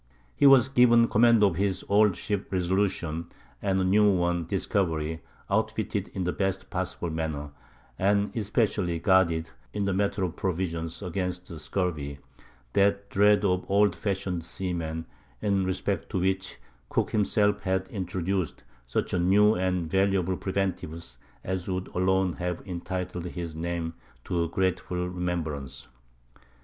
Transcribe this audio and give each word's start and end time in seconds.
He 0.35 0.47
was 0.47 0.67
given 0.67 1.07
command 1.07 1.43
of 1.43 1.57
his 1.57 1.85
old 1.87 2.15
ship 2.15 2.51
Resolution 2.51 3.27
and 3.61 3.79
a 3.79 3.83
new 3.83 4.11
one, 4.11 4.45
Discovery, 4.47 5.21
outfitted 5.47 6.07
in 6.15 6.23
the 6.23 6.31
best 6.33 6.71
possible 6.71 7.11
manner, 7.11 7.51
and 7.99 8.35
especially 8.35 8.97
guarded, 8.97 9.51
in 9.73 9.85
the 9.85 9.93
matter 9.93 10.23
of 10.23 10.35
provisions, 10.35 11.03
against 11.03 11.45
scurvy—that 11.59 13.11
dread 13.11 13.45
of 13.45 13.61
the 13.61 13.67
old 13.67 13.95
fashioned 13.95 14.43
seamen, 14.43 15.05
in 15.39 15.65
respect 15.65 16.09
to 16.09 16.19
which 16.19 16.57
Cook 16.89 17.11
himself 17.11 17.61
had 17.61 17.87
introduced 17.89 18.63
such 18.87 19.13
new 19.13 19.53
and 19.53 19.87
valuable 19.87 20.35
preventives 20.35 21.19
as 21.43 21.67
would 21.69 21.89
alone 21.89 22.33
have 22.37 22.63
entitled 22.65 23.25
his 23.25 23.55
name 23.55 23.93
to 24.25 24.49
grateful 24.49 25.07
remembrance. 25.07 25.87